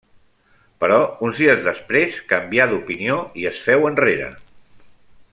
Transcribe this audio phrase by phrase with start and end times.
[0.83, 0.95] Però
[1.27, 4.31] uns dies després canvià d'opinió i es féu enrere.